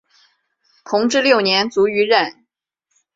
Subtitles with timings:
[0.83, 2.43] 同治六年卒于任。